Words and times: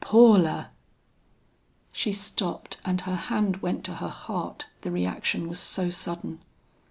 "Paula!" 0.03 0.71
She 1.91 2.11
stopped 2.11 2.77
and 2.83 3.01
her 3.01 3.15
hand 3.15 3.57
went 3.57 3.83
to 3.83 3.97
her 3.97 4.09
heart, 4.09 4.65
the 4.81 4.89
reaction 4.89 5.47
was 5.47 5.59
so 5.59 5.91
sudden. 5.91 6.39